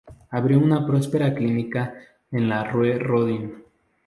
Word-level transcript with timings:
Abrió 0.31 0.57
una 0.57 0.83
próspera 0.83 1.31
clínica 1.31 1.93
en 2.31 2.49
la 2.49 2.63
rue 2.63 2.97
Rodin. 2.97 3.63